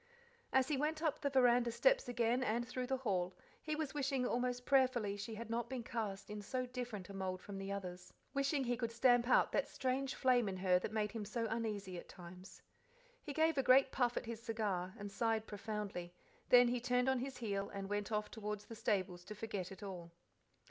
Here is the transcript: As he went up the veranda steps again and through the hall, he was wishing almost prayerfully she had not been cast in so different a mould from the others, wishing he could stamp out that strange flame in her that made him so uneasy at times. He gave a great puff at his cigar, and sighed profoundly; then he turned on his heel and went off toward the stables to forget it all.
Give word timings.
As 0.51 0.67
he 0.69 0.77
went 0.77 1.03
up 1.03 1.21
the 1.21 1.29
veranda 1.29 1.71
steps 1.71 2.09
again 2.09 2.41
and 2.43 2.67
through 2.67 2.87
the 2.87 2.97
hall, 2.97 3.37
he 3.61 3.75
was 3.75 3.93
wishing 3.93 4.25
almost 4.25 4.65
prayerfully 4.65 5.15
she 5.15 5.35
had 5.35 5.47
not 5.51 5.69
been 5.69 5.83
cast 5.83 6.31
in 6.31 6.41
so 6.41 6.65
different 6.65 7.07
a 7.09 7.13
mould 7.13 7.39
from 7.39 7.59
the 7.59 7.71
others, 7.71 8.11
wishing 8.33 8.63
he 8.63 8.75
could 8.75 8.91
stamp 8.91 9.27
out 9.27 9.51
that 9.51 9.67
strange 9.67 10.15
flame 10.15 10.49
in 10.49 10.57
her 10.57 10.79
that 10.79 10.91
made 10.91 11.11
him 11.11 11.23
so 11.23 11.45
uneasy 11.51 11.99
at 11.99 12.09
times. 12.09 12.63
He 13.21 13.31
gave 13.31 13.59
a 13.59 13.61
great 13.61 13.91
puff 13.91 14.17
at 14.17 14.25
his 14.25 14.41
cigar, 14.41 14.95
and 14.97 15.11
sighed 15.11 15.45
profoundly; 15.45 16.15
then 16.49 16.69
he 16.69 16.81
turned 16.81 17.07
on 17.07 17.19
his 17.19 17.37
heel 17.37 17.69
and 17.69 17.87
went 17.87 18.11
off 18.11 18.31
toward 18.31 18.61
the 18.61 18.75
stables 18.75 19.23
to 19.25 19.35
forget 19.35 19.71
it 19.71 19.83
all. 19.83 20.09